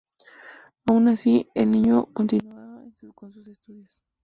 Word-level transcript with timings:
Aun 0.87 1.09
así, 1.09 1.47
el 1.53 1.69
niño 1.69 2.07
continuaba 2.11 2.85
con 3.13 3.31
sus 3.31 3.47
estudios. 3.47 4.01